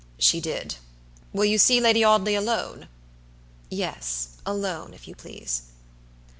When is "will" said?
1.31-1.45